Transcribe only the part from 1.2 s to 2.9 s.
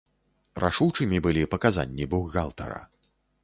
былі паказанні бухгалтара.